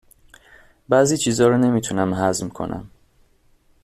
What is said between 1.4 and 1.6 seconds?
رو